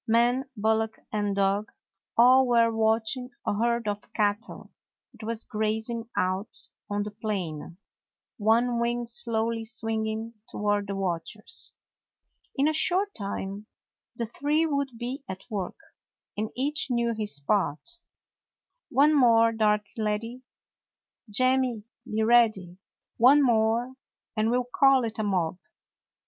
Man, 0.07 0.49
bullock, 0.57 0.97
and 1.13 1.35
dog— 1.35 1.71
all 2.17 2.47
were 2.47 2.73
watching 2.75 3.29
a 3.45 3.53
herd 3.53 3.87
of 3.87 4.11
cattle 4.13 4.71
that 5.13 5.23
was 5.23 5.45
grazing 5.45 6.09
out 6.17 6.57
on 6.89 7.03
the 7.03 7.11
plain, 7.11 7.77
one 8.37 8.79
wing 8.79 9.05
slowly 9.05 9.63
swinging 9.63 10.33
toward 10.49 10.87
the 10.87 10.95
watchers. 10.95 11.73
In 12.55 12.67
a 12.67 12.73
short 12.73 13.13
time 13.13 13.67
the 14.15 14.25
three 14.25 14.65
would 14.65 14.89
be 14.97 15.23
at 15.29 15.45
work, 15.51 15.77
and 16.35 16.49
each 16.55 16.89
knew 16.89 17.13
his 17.13 17.39
part. 17.39 17.99
"One 18.89 19.13
more, 19.13 19.51
Darky 19.51 20.01
lad; 20.01 20.23
Jemmy, 21.29 21.83
be 22.11 22.23
ready. 22.23 22.79
One 23.17 23.43
more, 23.45 23.93
and 24.35 24.49
we 24.49 24.57
'll 24.57 24.65
call 24.73 25.03
it 25.05 25.19
a 25.19 25.23
mob. 25.23 25.59